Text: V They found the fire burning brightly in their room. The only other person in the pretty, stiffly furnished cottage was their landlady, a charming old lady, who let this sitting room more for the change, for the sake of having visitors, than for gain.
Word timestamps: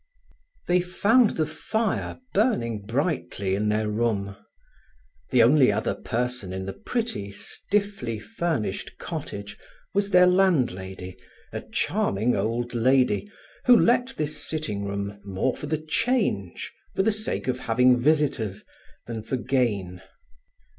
V 0.67 0.79
They 0.79 0.81
found 0.81 1.37
the 1.37 1.45
fire 1.45 2.19
burning 2.33 2.87
brightly 2.87 3.53
in 3.53 3.69
their 3.69 3.87
room. 3.87 4.35
The 5.29 5.43
only 5.43 5.71
other 5.71 5.93
person 5.93 6.51
in 6.51 6.65
the 6.65 6.73
pretty, 6.73 7.31
stiffly 7.31 8.17
furnished 8.17 8.97
cottage 8.97 9.59
was 9.93 10.09
their 10.09 10.25
landlady, 10.25 11.17
a 11.53 11.61
charming 11.71 12.35
old 12.35 12.73
lady, 12.73 13.31
who 13.65 13.77
let 13.77 14.15
this 14.17 14.43
sitting 14.43 14.85
room 14.85 15.19
more 15.23 15.55
for 15.55 15.67
the 15.67 15.77
change, 15.77 16.73
for 16.95 17.03
the 17.03 17.11
sake 17.11 17.47
of 17.47 17.59
having 17.59 17.99
visitors, 17.99 18.63
than 19.05 19.21
for 19.21 19.37
gain. 19.37 20.01